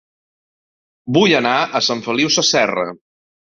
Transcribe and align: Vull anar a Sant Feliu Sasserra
Vull 1.19 1.35
anar 1.41 1.53
a 1.81 1.83
Sant 1.91 2.03
Feliu 2.09 2.35
Sasserra 2.39 2.89